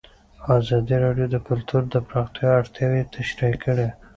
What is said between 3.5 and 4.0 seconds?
کړي.